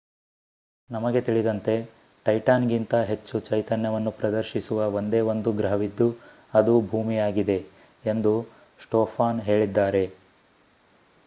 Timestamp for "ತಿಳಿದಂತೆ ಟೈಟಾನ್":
1.21-2.65